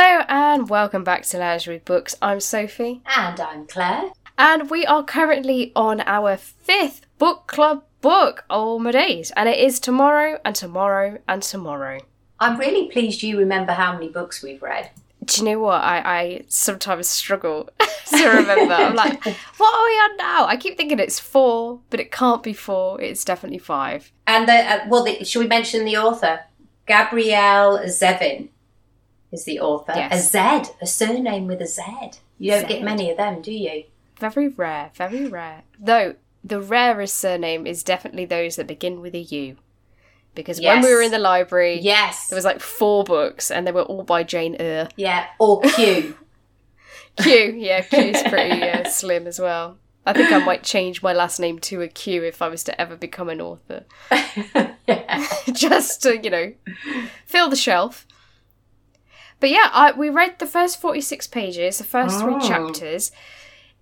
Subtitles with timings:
[0.00, 2.14] Hello and welcome back to Lounging with Books.
[2.22, 4.12] I'm Sophie, And I'm Claire.
[4.38, 8.44] and we are currently on our fifth book club book.
[8.48, 9.32] Oh my days!
[9.34, 11.98] And it is tomorrow and tomorrow and tomorrow.
[12.38, 14.88] I'm really pleased you remember how many books we've read.
[15.24, 15.82] Do you know what?
[15.82, 18.74] I, I sometimes struggle to remember.
[18.74, 19.24] I'm like,
[19.56, 20.46] what are we on now?
[20.46, 23.00] I keep thinking it's four, but it can't be four.
[23.00, 24.12] It's definitely five.
[24.28, 26.42] And the, uh, well, the, should we mention the author?
[26.86, 28.50] Gabrielle Zevin
[29.32, 29.92] is the author.
[29.94, 30.34] Yes.
[30.34, 31.82] A Z, a surname with a Z.
[32.38, 32.68] You don't Z.
[32.68, 33.84] get many of them, do you?
[34.18, 35.62] Very rare, very rare.
[35.78, 36.14] Though
[36.44, 39.56] the rarest surname is definitely those that begin with a U.
[40.34, 42.28] Because when we were in the library, Yes.
[42.28, 44.88] there was like four books, and they were all by Jane Eyre.
[44.96, 45.26] yeah.
[45.40, 46.14] Or Q.
[47.20, 49.78] Q, yeah, Q's pretty uh, slim as well.
[50.06, 52.80] I think I might change my last name to a Q if I was to
[52.80, 53.84] ever become an author,
[55.52, 56.52] just to you know
[57.26, 58.06] fill the shelf.
[59.40, 63.12] But yeah, I, we read the first forty-six pages, the first three chapters.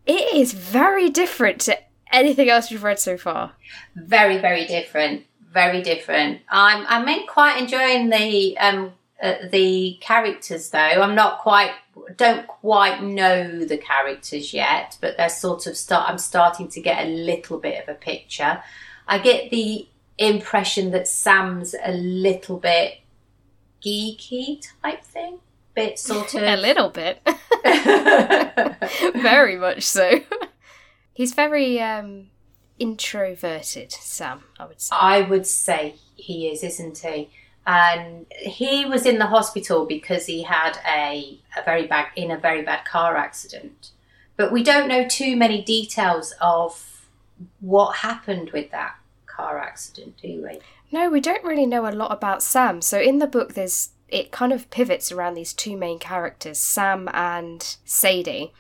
[0.07, 1.79] It is very different to
[2.12, 3.53] anything else we've read so far.
[3.95, 5.25] Very, very different.
[5.51, 6.43] Very different.
[6.51, 10.79] I'm I'm in quite enjoying the um uh, the characters though.
[10.79, 11.71] I'm not quite
[12.19, 16.11] don't quite know the characters yet, but they're sort of start.
[16.11, 18.62] I'm starting to get a little bit of a picture.
[19.09, 22.99] I get the impression that Sam's a little bit
[23.84, 25.39] geeky type thing,
[25.77, 27.21] bit sort A little bit,
[29.15, 30.21] very much so.
[31.13, 32.31] He's very um,
[32.79, 34.43] introverted, Sam.
[34.59, 34.97] I would say.
[34.99, 37.31] I would say he is, isn't he?
[37.67, 42.39] And he was in the hospital because he had a, a very bad in a
[42.39, 43.91] very bad car accident.
[44.37, 47.07] But we don't know too many details of
[47.61, 48.97] what happened with that
[49.27, 50.61] car accident, do we?
[50.93, 52.81] No, we don't really know a lot about Sam.
[52.81, 57.09] So in the book, there's it kind of pivots around these two main characters, Sam
[57.12, 58.53] and Sadie,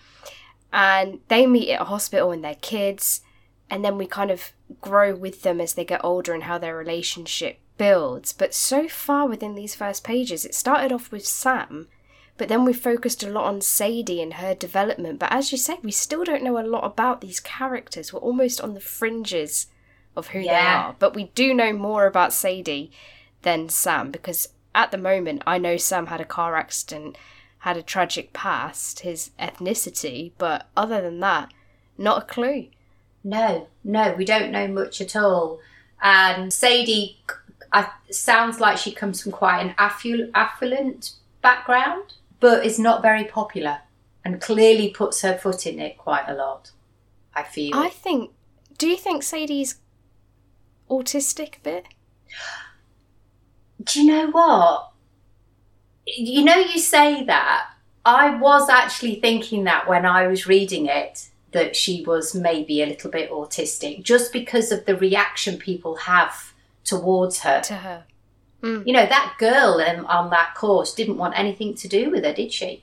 [0.72, 3.20] and they meet at a hospital and they're kids,
[3.70, 6.76] and then we kind of grow with them as they get older and how their
[6.76, 8.32] relationship builds.
[8.32, 11.88] But so far within these first pages, it started off with Sam.
[12.38, 15.18] But then we focused a lot on Sadie and her development.
[15.18, 18.12] But as you say, we still don't know a lot about these characters.
[18.12, 19.68] We're almost on the fringes
[20.14, 20.96] of who they are.
[20.98, 22.90] But we do know more about Sadie
[23.42, 27.18] than Sam because at the moment I know Sam had a car accident,
[27.60, 31.52] had a tragic past, his ethnicity, but other than that,
[31.98, 32.68] not a clue.
[33.24, 35.58] No, no, we don't know much at all.
[36.00, 37.18] And Sadie
[37.72, 41.12] I, sounds like she comes from quite an afflu- affluent
[41.42, 43.80] background, but is not very popular
[44.24, 46.70] and clearly puts her foot in it quite a lot.
[47.34, 47.74] I feel.
[47.74, 48.30] I think.
[48.78, 49.76] Do you think Sadie's
[50.90, 51.86] autistic a bit?
[53.86, 54.90] Do you know what?
[56.06, 57.70] You know, you say that.
[58.04, 62.86] I was actually thinking that when I was reading it, that she was maybe a
[62.86, 66.52] little bit autistic, just because of the reaction people have
[66.84, 67.60] towards her.
[67.62, 68.04] To her.
[68.62, 72.32] You know, that girl um, on that course didn't want anything to do with her,
[72.32, 72.82] did she?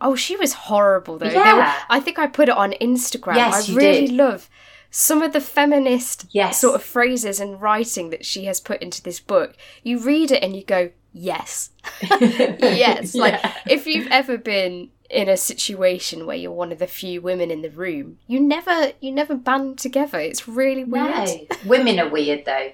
[0.00, 1.26] Oh, she was horrible though.
[1.30, 1.56] Yeah.
[1.56, 3.34] were- I think I put it on Instagram.
[3.34, 4.16] Yes, I you really did.
[4.16, 4.48] love
[4.90, 6.60] some of the feminist Yes.
[6.60, 9.56] sort of phrases and writing that she has put into this book.
[9.82, 11.70] You read it and you go, yes.
[12.10, 13.14] yes.
[13.14, 13.54] Like Yeah.
[13.68, 17.62] if you've ever been in a situation where you're one of the few women in
[17.62, 20.18] the room, you never you never band together.
[20.20, 21.14] It's really weird.
[21.28, 21.46] No.
[21.66, 22.72] Women are weird, though.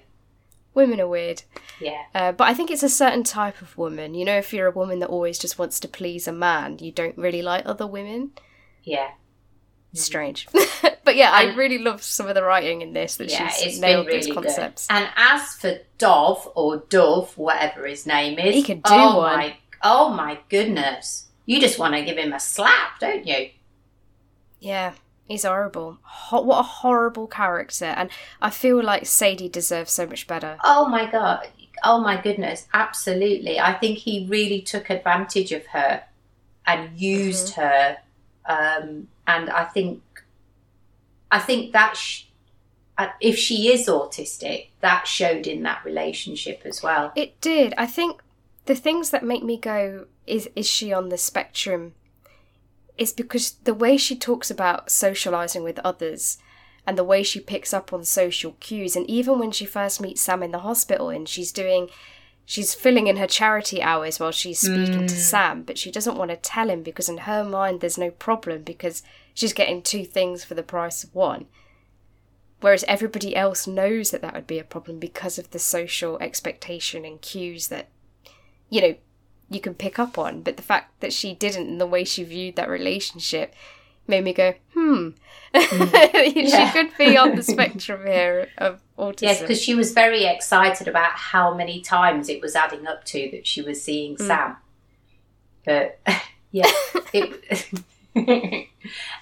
[0.75, 1.43] Women are weird.
[1.81, 2.03] Yeah.
[2.15, 4.13] Uh, but I think it's a certain type of woman.
[4.15, 6.93] You know, if you're a woman that always just wants to please a man, you
[6.93, 8.33] don't really like other women.
[8.85, 9.13] Yeah.
[9.95, 10.47] Strange.
[11.05, 14.07] but yeah, I really love some of the writing in this that Yeah, she's nailed
[14.07, 14.35] really these good.
[14.35, 14.87] concepts.
[14.91, 19.39] And as for Dove or Dove, whatever his name is, He could do oh one.
[19.39, 21.27] My, oh my goodness!
[21.47, 23.51] You just want to give him a slap, don't you?
[24.61, 24.93] Yeah,
[25.29, 25.99] he's horrible.
[26.03, 27.85] Ho- what a horrible character.
[27.87, 28.11] And
[28.43, 30.59] I feel like Sadie deserves so much better.
[30.65, 31.49] Oh my god!
[31.85, 32.67] Oh my goodness!
[32.75, 33.59] Absolutely.
[33.61, 36.03] I think he really took advantage of her
[36.67, 37.61] and used Mm-hmm.
[37.63, 37.99] her.
[38.49, 40.03] Um, and I think,
[41.31, 42.25] I think that sh-
[42.99, 47.13] uh, if she is autistic, that showed in that relationship as well.
[47.15, 47.75] It did.
[47.77, 48.23] I think
[48.65, 51.95] the things that make me go, is is she on the spectrum?
[52.97, 56.39] Is because the way she talks about socializing with others
[56.87, 60.23] and the way she picks up on social cues and even when she first meets
[60.23, 61.91] Sam in the hospital and she's doing
[62.47, 65.19] she's filling in her charity hours while she's speaking to mm.
[65.19, 68.63] Sam, but she doesn't want to tell him because in her mind there's no problem
[68.63, 69.03] because
[69.35, 71.47] she's getting two things for the price of one.
[72.61, 77.05] Whereas everybody else knows that that would be a problem because of the social expectation
[77.05, 77.89] and cues that,
[78.71, 78.95] you know,
[79.51, 80.43] you can pick up on.
[80.43, 83.55] But the fact that she didn't and the way she viewed that relationship
[84.09, 85.11] made me go, hmm,
[85.55, 86.73] she Yeah.
[86.73, 89.23] could be on the spectrum here of autism.
[89.23, 93.29] Yes, because she was very excited about how many times it was adding up to
[93.33, 94.27] that she was seeing Mm.
[94.27, 94.57] Sam.
[95.65, 95.99] But
[96.53, 96.71] yeah,
[97.13, 98.69] it,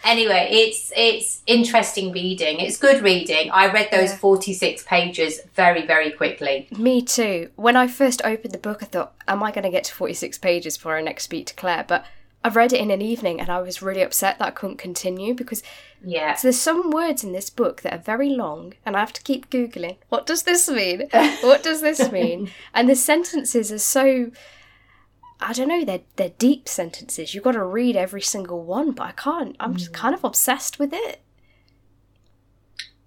[0.04, 2.60] anyway, it's it's interesting reading.
[2.60, 3.50] It's good reading.
[3.50, 4.16] I read those Yeah.
[4.16, 6.68] forty six pages very very quickly.
[6.76, 7.50] Me too.
[7.56, 10.38] When I first opened the book, I thought, am I going to get to 46
[10.38, 11.84] pages before I next speak to Claire?
[11.86, 12.04] But
[12.44, 15.32] I read it in an evening and I was really upset that I couldn't continue
[15.34, 15.62] because
[16.04, 19.14] Yeah, so there's some words in this book that are very long and I have
[19.14, 19.96] to keep Googling.
[20.10, 21.08] What does this mean?
[21.40, 22.50] What does this mean?
[22.74, 24.30] And the sentences are so.
[25.40, 27.34] I don't know, they're, they're deep sentences.
[27.34, 29.56] You've got to read every single one, but I can't.
[29.60, 31.20] I'm just kind of obsessed with it.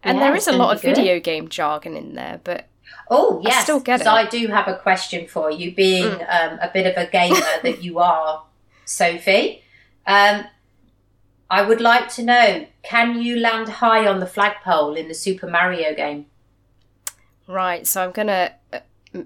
[0.04, 0.96] And Yeah, there is a lot of good.
[0.96, 2.68] video game jargon in there, but
[3.10, 4.08] Oh I yes, still get it.
[4.08, 6.54] I do have a question for you, being Mm.
[6.54, 8.44] um, a bit of a gamer that you are,
[8.88, 9.64] Sophie.
[10.06, 10.46] Um,
[11.50, 15.48] I would like to know: Can you land high on the flagpole in the Super
[15.48, 16.26] Mario game?
[17.48, 18.52] Right, so I'm gonna.
[18.74, 18.80] uh,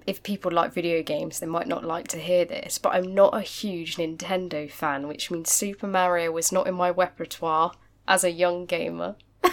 [0.06, 3.36] If people like video games, they might not like to hear this, but I'm not
[3.36, 7.72] a huge Nintendo fan, which means Super Mario was not in my repertoire
[8.08, 9.16] as a young gamer.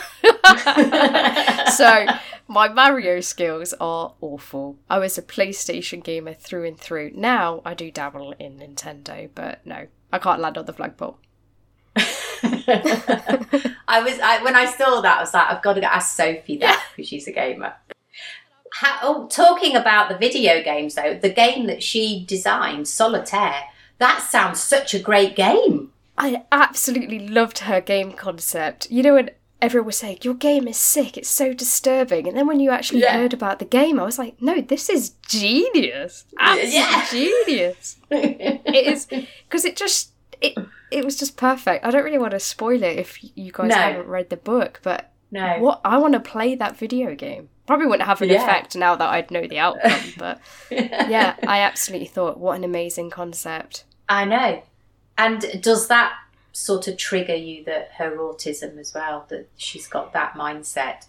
[1.75, 2.07] so
[2.47, 4.77] my Mario skills are awful.
[4.89, 7.13] I was a PlayStation gamer through and through.
[7.15, 11.19] Now I do dabble in Nintendo, but no, I can't land on the flagpole.
[11.97, 13.43] I
[14.03, 16.85] was I, when I saw that, I was like, I've got to ask Sophie that
[16.95, 17.75] because she's a gamer.
[18.75, 23.65] How, oh, talking about the video games though, the game that she designed, Solitaire,
[23.99, 25.93] that sounds such a great game.
[26.17, 28.91] I absolutely loved her game concept.
[28.91, 32.29] You know, when everyone was saying, Your game is sick, it's so disturbing.
[32.29, 33.15] And then when you actually Yeah.
[33.17, 36.25] heard about the game, I was like, No, this is genius.
[36.39, 37.07] Absolute Yeah.
[37.11, 37.97] genius.
[38.11, 40.55] It is, because it just, it,
[40.91, 41.85] it was just perfect.
[41.85, 43.77] I don't really want to spoil it if you guys No.
[43.77, 45.59] haven't read the book, but no.
[45.59, 47.49] what I want to play that video game.
[47.67, 48.43] Probably wouldn't have an Yeah.
[48.43, 50.41] effect now that I'd know the outcome, but
[50.71, 53.85] yeah, I absolutely thought, what an amazing concept.
[54.09, 54.63] I know.
[55.19, 56.13] And does that
[56.53, 61.07] sort of trigger you that her autism as well, that she's got that mindset?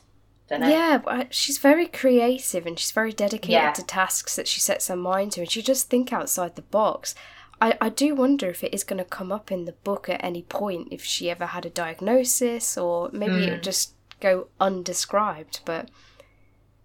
[0.50, 0.70] Don't know.
[0.70, 3.72] Yeah, but uh, she's very creative and she's very dedicated Yeah.
[3.74, 7.14] to tasks that she sets her mind to, and she does think outside the box.
[7.62, 10.24] I, I do wonder if it is going to come up in the book at
[10.24, 15.60] any point if she ever had a diagnosis or maybe it would just go undescribed.
[15.66, 15.90] But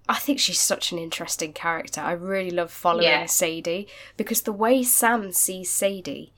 [0.09, 2.01] I think she's such an interesting character.
[2.01, 3.27] I really love following Yeah.
[3.27, 3.87] Sadie
[4.17, 6.33] because the way Sam sees Sadie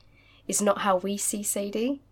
[0.46, 2.02] is not how we see Sadie.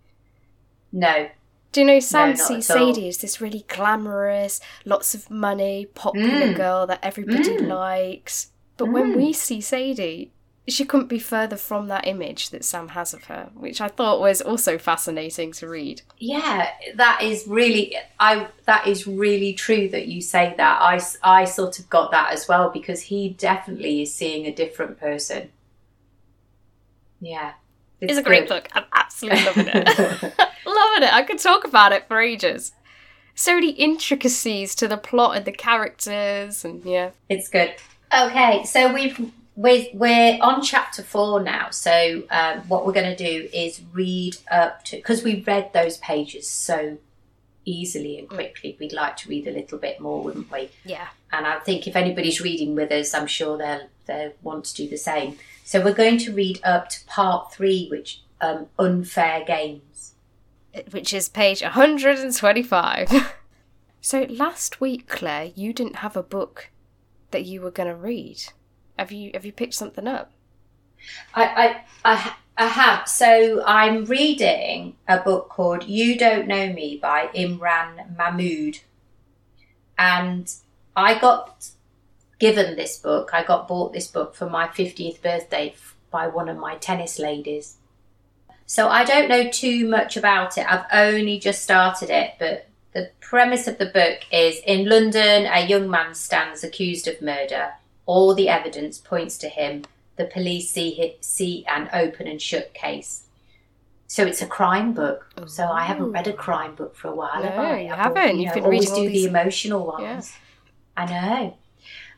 [0.92, 1.28] No.
[1.74, 2.66] Do you know Sam sees.
[2.66, 6.56] Sadie as this really glamorous, lots of money, popular Mm.
[6.56, 7.66] girl that everybody Mm.
[7.66, 8.52] likes?
[8.76, 9.16] But when Mm.
[9.16, 10.30] we see Sadie,
[10.68, 14.20] she couldn't be further from that image that Sam has of her, which I thought
[14.20, 16.02] was also fascinating to read.
[16.18, 20.80] Yeah, that is really I that is really true that you say that.
[20.80, 25.00] I I sort of got that as well because he definitely is seeing a different
[25.00, 25.50] person.
[27.20, 27.54] Yeah.
[28.00, 28.62] It's, a great good.
[28.62, 28.68] book.
[28.74, 29.86] I'm absolutely loving it.
[30.66, 31.14] loving it.
[31.14, 32.72] I could talk about it for ages.
[33.34, 37.10] So many intricacies to the plot and the characters, and yeah.
[37.28, 37.74] It's good.
[38.16, 41.70] Okay, so we've we're, we're on chapter four now.
[41.70, 45.96] So um, what we're going to do is read up to because we've read those
[45.98, 46.98] pages so
[47.64, 48.76] easily and quickly.
[48.78, 50.70] We'd like to read a little bit more, wouldn't we?
[50.84, 51.08] Yeah.
[51.32, 54.88] And I think if anybody's reading with us, I'm sure they'll they'll want to do
[54.88, 55.38] the same.
[55.64, 60.14] So we're going to read up to part three, which um, unfair games.
[60.90, 63.34] which is page 125.
[64.00, 66.70] so last week, Claire, you didn't have a book
[67.30, 68.42] that you were going to read.
[68.98, 70.30] Have you have you picked something up?
[71.34, 73.08] I, I, I, I have.
[73.08, 78.80] So I'm reading a book called You Don't Know Me by Imran Mahmood.
[79.98, 80.52] And
[80.96, 81.70] I got
[82.38, 86.48] given this book, I got bought this book for my 50th birthday f- by one
[86.48, 87.76] of my tennis ladies.
[88.66, 90.66] So I don't know too much about it.
[90.70, 95.66] I've only just started it, but the premise of the book is in London, a
[95.66, 97.72] young man stands accused of murder.
[98.06, 99.84] All the evidence points to him
[100.16, 103.24] the police see see an open and shut case.
[104.06, 105.26] So it's a crime book.
[105.46, 107.42] So I haven't read a crime book for a while.
[107.42, 107.80] have No, I?
[107.80, 108.16] you I've haven't.
[108.22, 110.32] al- You've been always reading all do these- the emotional ones.
[110.96, 111.02] Yeah.
[111.02, 111.56] I know.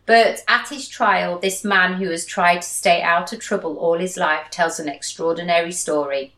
[0.06, 3.98] But at his trial, this man who has tried to stay out of trouble all
[3.98, 6.32] his life tells an extraordinary story.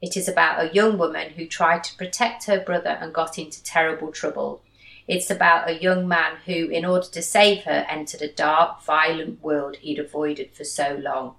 [0.00, 3.62] It is about a young woman who tried to protect her brother and got into
[3.64, 4.62] terrible trouble.
[5.08, 9.42] It's about a young man who, in order to save her, entered a dark, violent
[9.42, 11.34] world he'd avoided for so long.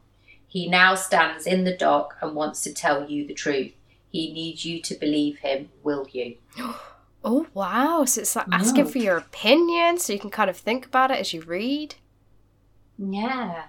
[0.48, 3.72] He now stands in the dock and wants to tell you the truth.
[4.12, 5.70] He needs you to believe him.
[5.84, 6.36] Will you?
[7.24, 8.06] Oh wow!
[8.06, 11.20] So it's like asking for your opinion, so you can kind of think about it
[11.20, 11.96] as you read.
[12.98, 13.64] Yeah.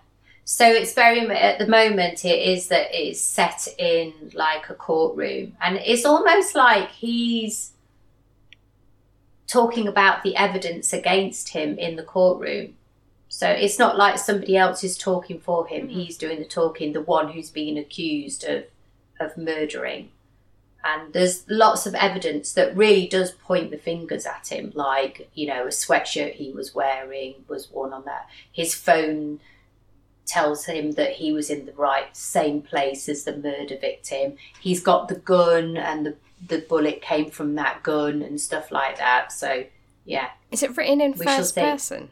[0.45, 4.75] So it's very at the moment it is that it is set in like a
[4.75, 7.73] courtroom, and it's almost like he's
[9.47, 12.75] talking about the evidence against him in the courtroom.
[13.29, 16.01] So it's not like somebody else is talking for him; mm-hmm.
[16.01, 16.93] he's doing the talking.
[16.93, 18.65] The one who's being accused of
[19.21, 20.11] of murdering,
[20.85, 25.47] and there's lots of evidence that really does point the fingers at him, like you
[25.47, 28.29] know a sweatshirt he was wearing was worn on that.
[28.53, 29.41] His phone
[30.27, 34.37] tells him that he was in the right same place as the murder victim.
[34.61, 38.97] He's got the gun and the the bullet came from that gun and stuff like
[38.99, 39.33] that.
[39.33, 39.65] So
[40.05, 40.31] yeah.
[40.51, 42.11] Is it written in We first person?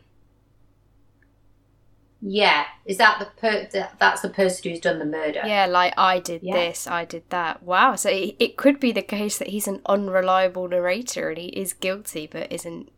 [2.21, 2.65] Yeah.
[2.85, 5.43] Is that the per that- that's the person who's done the murder?
[5.47, 6.57] Yeah, like I did Yeah.
[6.57, 7.63] this, I did that.
[7.63, 7.95] Wow.
[7.95, 11.73] So it, it could be the case that he's an unreliable narrator and he is
[11.73, 12.91] guilty but isn't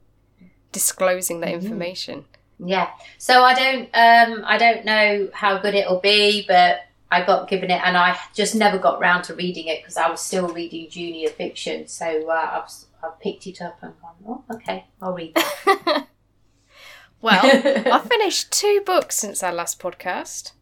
[0.72, 1.62] disclosing that Mhm.
[1.62, 2.24] information.
[2.58, 2.90] Yeah.
[3.18, 7.70] So I don't um I don't know how good it'll be, but I got given
[7.70, 10.88] it and I just never got round to reading it because I was still reading
[10.88, 11.88] junior fiction.
[11.88, 12.70] So uh, I've
[13.02, 16.06] I've picked it up and gone, oh, okay, I'll read that.
[17.22, 20.52] Well, I finished two books since our last podcast.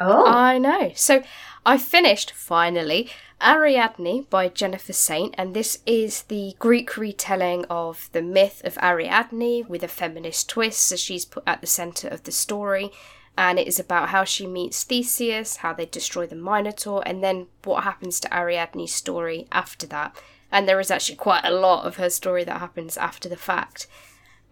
[0.00, 0.92] oh, I know.
[0.94, 1.22] So
[1.64, 8.22] I finished finally Ariadne by Jennifer Saint, and this is the Greek retelling of the
[8.22, 10.80] myth of Ariadne with a feminist twist.
[10.82, 12.92] So she's put at the centre of the story,
[13.38, 17.46] and it is about how she meets Theseus, how they destroy the Minotaur, and then
[17.64, 20.16] what happens to Ariadne's story after that.
[20.52, 23.86] And there is actually quite a lot of her story that happens after the fact.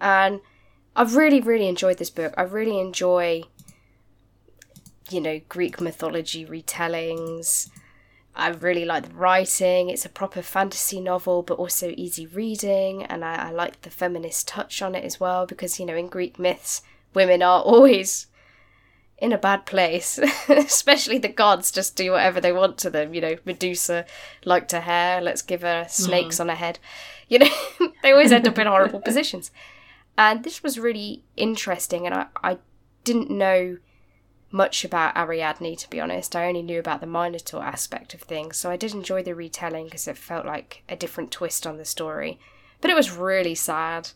[0.01, 0.41] And
[0.97, 2.35] I've really, really enjoyed this book.
[2.37, 3.45] I really enjoy
[5.11, 7.69] you know, Greek mythology retellings.
[8.35, 9.91] I really like the writing.
[9.91, 13.05] It's a proper fantasy novel, but also easy reading.
[13.05, 16.09] And I, I like the feminist touch on it as well, because, you know, in
[16.09, 16.83] Greek myths,
[17.13, 18.27] women are always
[19.19, 20.19] in a bad place.
[20.49, 23.15] Especially the gods just do whatever they want to them.
[23.15, 24.05] You know, Medusa
[24.45, 26.41] liked her hair, let's give her snakes mm.
[26.41, 26.79] on her head.
[27.29, 27.51] You know,
[28.03, 29.51] they always end up in horrible positions.
[30.17, 32.59] And this was really interesting, and I, I
[33.03, 33.79] didn't know
[34.51, 36.37] much about Ariadne, to be honest.
[36.37, 39.87] I only knew about the Minotaur aspect of things, so I did enjoy the retelling
[39.87, 42.39] because it felt like a different twist on the story.
[42.81, 44.11] But it was really sad.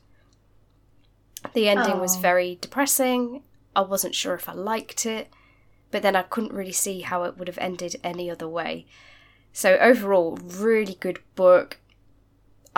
[1.54, 2.20] The ending was Oh.
[2.20, 3.42] very depressing.
[3.74, 5.28] I wasn't sure if I liked it,
[5.90, 8.86] but then I couldn't really see how it would have ended any other way.
[9.52, 11.78] So, overall, really good book.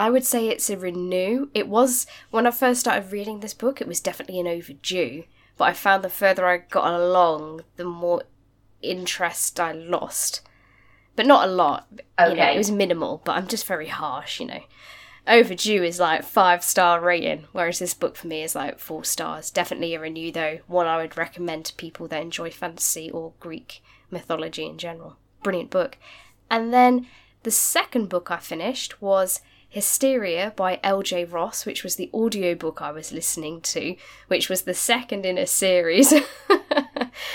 [0.01, 1.49] I would say it's a renew.
[1.55, 5.25] It was, when I first started reading this book, it was definitely an overdue
[5.61, 8.23] but I found the further I got along, the more
[8.81, 10.41] interest I lost.
[11.17, 11.87] But not a lot.
[11.91, 12.55] You know, Okay.
[12.55, 14.63] it was minimal, but I'm just very harsh, you know.
[15.27, 19.51] Overdue is like five star rating, whereas this book for me is like four stars.
[19.51, 20.61] Definitely a renew though.
[20.67, 25.19] One I would recommend to people that enjoy fantasy or Greek mythology in general.
[25.43, 25.99] Brilliant book.
[26.51, 27.07] And then
[27.43, 31.27] the second book I finished was Hysteria by L.J.
[31.27, 33.95] Ross, which was the audiobook I was listening to,
[34.27, 36.11] which was the second in a series.
[36.13, 36.25] and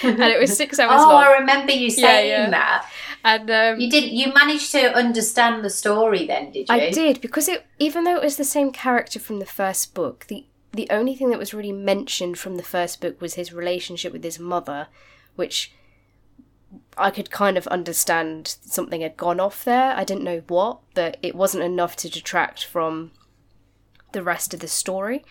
[0.03, 1.23] it was six hours oh, long.
[1.23, 2.49] I remember you Yeah, saying yeah.
[2.49, 2.91] that.
[3.23, 4.11] And um, You did.
[4.11, 6.75] You managed to understand the story then, did you?
[6.75, 10.25] I did because it, even though it was the same character from the first book,
[10.27, 14.11] the the only thing that was really mentioned from the first book was his relationship
[14.11, 14.87] with his mother,
[15.37, 15.73] which
[16.97, 19.93] I could kind of understand something had gone off there.
[19.95, 23.11] I didn't know what, but it wasn't enough to detract from
[24.11, 25.23] the rest of the story.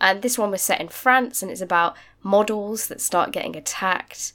[0.00, 4.32] And this one was set in France and it's about models that start getting attacked.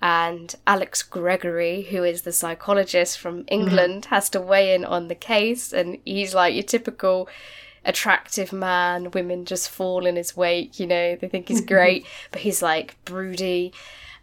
[0.00, 5.14] And Alex Gregory, who is the psychologist from England, has to weigh in on the
[5.14, 5.72] case.
[5.72, 7.28] And he's like your typical
[7.84, 9.10] attractive man.
[9.10, 13.02] Women just fall in his wake, you know, they think he's great, but he's like
[13.04, 13.72] broody.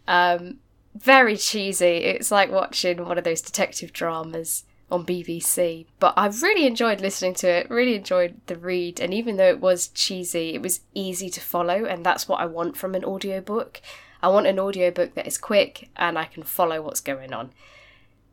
[0.08, 0.58] Um,
[0.96, 1.98] very cheesy.
[2.04, 5.86] It's like watching one of those detective dramas on BBC.
[5.98, 9.60] But I really enjoyed listening to it, really enjoyed the read, and even though it
[9.60, 13.80] was cheesy, it was easy to follow, and that's what I want from an audiobook.
[14.22, 17.52] I want an audiobook that is quick and I can follow what's going on.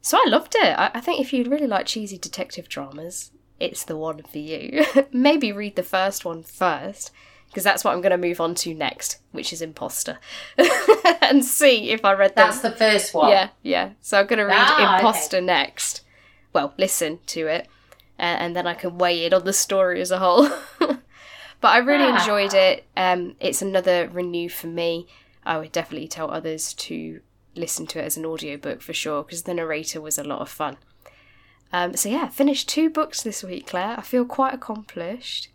[0.02, 0.78] So I loved it.
[0.78, 4.86] I, I think if you really like cheesy detective dramas, it's the one for you.
[5.12, 7.12] Maybe read the first one first,
[7.54, 10.18] because that's what I'm going to move on to next, which is Imposter,
[11.22, 12.48] and see if I read that.
[12.48, 13.30] That's the first one.
[13.30, 13.92] Yeah, yeah.
[14.02, 14.96] So I'm going to read Ah, okay.
[15.06, 16.02] Imposter next.
[16.52, 17.68] Well, listen to it,
[18.18, 20.50] and, and then I can weigh in on the story as a whole.
[20.80, 20.98] but
[21.70, 22.20] I really Ah.
[22.20, 22.86] enjoyed it.
[22.98, 25.08] Um, it's another renew for me.
[25.46, 27.22] I would definitely tell others to
[27.56, 30.50] listen to it as an audiobook for sure because the narrator was a lot of
[30.50, 30.78] fun.
[31.72, 33.96] Um, so yeah, finished two books this week, Claire.
[33.98, 35.50] I feel quite accomplished.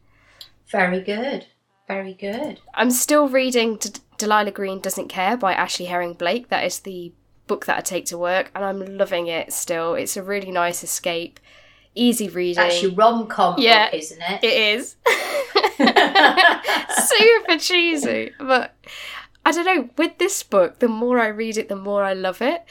[0.71, 1.47] Very good.
[1.88, 2.61] Very good.
[2.75, 6.49] I'm still reading D- Delilah Green Doesn't Care by Ashley Herring Blake.
[6.50, 7.12] That is the
[7.47, 9.95] book that I take to work, and I'm loving it still.
[9.95, 11.40] It's a really nice escape,
[11.95, 12.71] easy reading.
[12.83, 13.87] Your rom com Yeah.
[13.87, 14.45] book, isn't it?
[14.45, 14.97] It is.
[17.09, 18.33] Super cheesy.
[18.38, 18.75] But
[19.47, 22.42] I don't know, with this book, the more I read it, the more I love
[22.42, 22.62] it.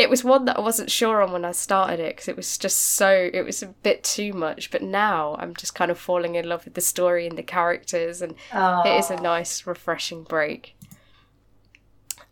[0.00, 2.56] It was one that I wasn't sure on when I started it because it was
[2.56, 4.70] just so, it was a bit too much.
[4.70, 8.22] But now I'm just kind of falling in love with the story and the characters,
[8.22, 8.82] and Oh.
[8.86, 10.74] it is a nice, refreshing break.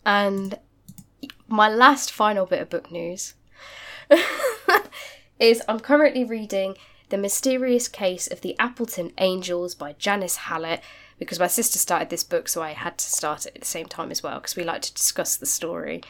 [0.03, 0.57] And
[1.47, 3.35] my last final bit of book news
[5.39, 6.75] is I'm currently reading
[7.09, 10.81] The Mysterious Case of the Alperton Angels by Janice Hallett
[11.19, 13.85] because my sister started this book, so I had to start it at the same
[13.87, 16.01] time as well because we like to discuss the story.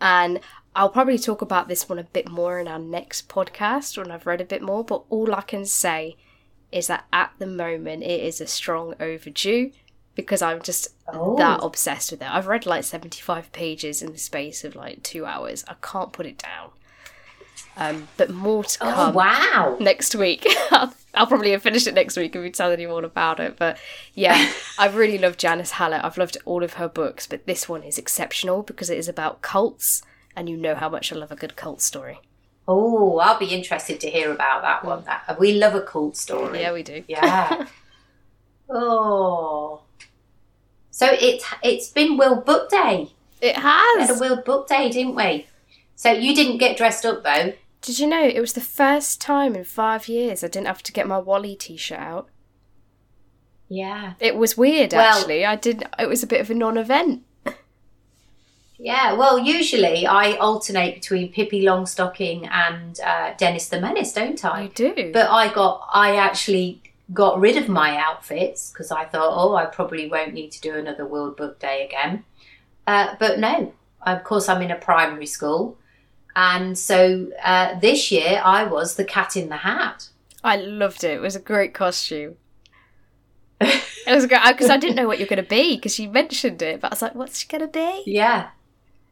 [0.00, 0.40] And
[0.74, 4.26] I'll probably talk about this one a bit more in our next podcast when I've
[4.26, 6.16] read a bit more, but all I can say
[6.70, 9.70] is that at the moment it is a strong overdue
[10.14, 11.36] because I'm just Oh.
[11.36, 12.28] that obsessed with it.
[12.28, 15.64] I've read like 75 pages in the space of like two hours.
[15.68, 16.70] I can't put it down.
[17.76, 18.88] Um, but more to come.
[18.88, 19.76] Oh, come wow.
[19.80, 20.46] next week.
[21.16, 23.56] I'll, probably have finished it next week if we tell anyone about it.
[23.56, 23.78] But
[24.14, 26.04] yeah, I really love Janice Hallett.
[26.04, 29.42] I've loved all of her books, but this one is exceptional because it is about
[29.42, 30.02] cults,
[30.34, 32.20] and you know how much I love a good cult story.
[32.68, 35.02] Oh, I'll be interested to hear about that one.
[35.02, 35.04] Mm.
[35.26, 36.60] That we love a cult story.
[36.60, 37.04] Yeah, we do.
[37.06, 37.66] Yeah.
[38.70, 39.82] oh.
[40.90, 43.12] So it's it's been World Book Day.
[43.40, 43.96] It has.
[43.96, 44.18] We had a.
[44.18, 45.46] World Book Day, didn't we?
[45.94, 47.52] So you didn't get dressed up though.
[47.86, 50.92] Did you know it was the first time in five years I didn't have to
[50.92, 52.28] get my Wally t-shirt out?
[53.68, 54.14] Yeah.
[54.18, 55.46] It was weird, Well- actually.
[55.46, 55.84] I did.
[55.96, 57.22] It was a bit of a non-event.
[58.78, 64.62] Yeah, well, usually I alternate between Pippi Longstocking and uh, Dennis the Menace, don't I?
[64.62, 65.10] You do.
[65.12, 66.82] But I got, I actually
[67.14, 70.74] got rid of my outfits because I thought, oh, I probably won't need to do
[70.74, 72.24] another World Book Day again.
[72.86, 73.72] Uh, but no,
[74.04, 75.78] of course, I'm in a primary school.
[76.36, 80.10] And so uh, this year I was the cat in the hat.
[80.44, 81.12] I loved it.
[81.14, 82.36] It was a great costume.
[83.60, 86.60] it was great because I didn't know what you're going to be because you mentioned
[86.60, 88.50] it, but I was like, "What's she going to be?" Yeah.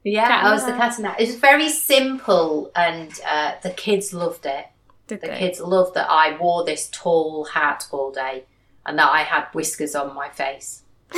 [0.04, 1.20] Yeah, Cat I was the cat in the hat.
[1.20, 4.66] It was very simple and uh, the kids loved it.
[5.06, 5.38] Did The they?
[5.38, 8.44] kids loved that I wore this tall hat all day
[8.84, 10.82] and that I had whiskers on my face.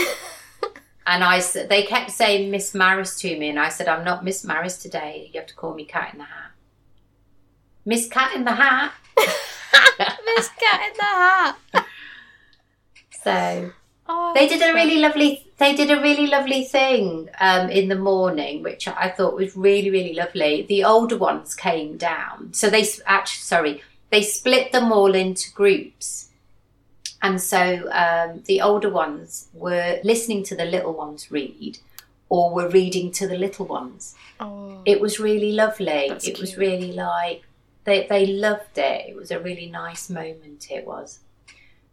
[1.07, 4.25] and I said, they kept saying Miss Maris to me, and I said, I'm not
[4.25, 5.31] Miss Maris today.
[5.33, 6.51] You have to call me Cat in the Hat.
[7.85, 8.93] Miss Cat in the Hat.
[9.17, 11.57] Miss Cat in the Hat.
[13.23, 13.73] So
[14.09, 15.45] Oh, they did a really lovely.
[15.59, 19.91] They did a really lovely thing um, in the morning, which I thought was really,
[19.91, 20.65] really lovely.
[20.69, 26.26] The older ones came down, so they actually, sorry, they split them all into groups,
[27.23, 31.79] and so um, the older ones were listening to the little ones read,
[32.29, 34.15] or were reading to the little ones.
[34.41, 34.83] Oh.
[34.85, 36.11] It was really lovely.
[36.25, 37.43] It was really like
[37.85, 39.09] they they loved it.
[39.09, 40.71] It was a really nice moment.
[40.71, 41.21] It was.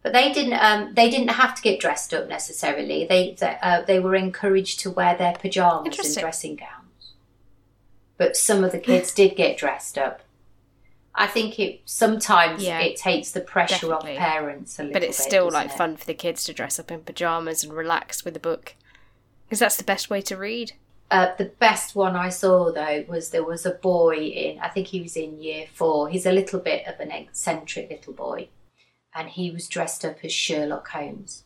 [0.02, 0.62] But they didn't.
[0.62, 3.06] Um, they didn't have to get dressed up necessarily.
[3.06, 7.12] They they, uh, they were encouraged to wear their pajamas and dressing gowns.
[8.18, 10.20] But some of the kids did get dressed up.
[11.14, 14.16] I think it sometimes Yeah, it takes the pressure definitely.
[14.16, 14.92] off parents a little.
[14.92, 15.00] Bit.
[15.00, 15.78] But it's bit, still like it?
[15.78, 18.74] fun for the kids to dress up in pajamas and relax with a book
[19.46, 20.72] because that's the best way to read.
[21.10, 24.88] Uh, the best one I saw though was there was a boy in I think
[24.88, 26.08] he was in year four.
[26.08, 28.48] He's a little bit of an eccentric little boy,
[29.14, 31.44] and he was dressed up as Sherlock Holmes,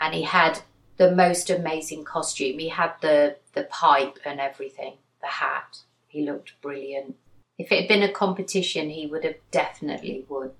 [0.00, 0.60] and he had
[0.96, 2.58] the most amazing costume.
[2.58, 5.80] He had the the pipe and everything, the hat.
[6.06, 7.16] He looked brilliant.
[7.60, 10.52] If it had been a competition, he would have definitely won.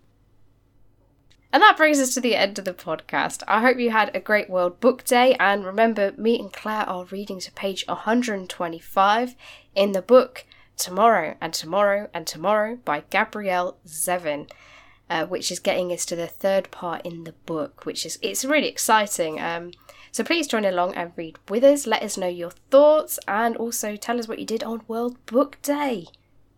[1.51, 3.43] And that brings us to the end of the podcast.
[3.49, 5.35] I hope you had a great World Book Day.
[5.41, 9.35] And remember, me and Claire are reading to page 125
[9.75, 10.45] in the book
[10.77, 14.51] Tomorrow and Tomorrow and Tomorrow by Gabrielle Zevin.
[15.09, 18.45] Uh, which is getting us to the third part in the book, which is it's
[18.45, 19.41] really exciting.
[19.41, 19.73] Um,
[20.13, 21.85] so please join along and read with us.
[21.85, 25.59] Let us know your thoughts and also tell us what you did on World Book
[25.63, 26.07] Day.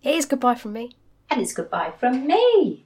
[0.03, 0.97] Here's goodbye from me.
[1.31, 2.85] And it's goodbye from me.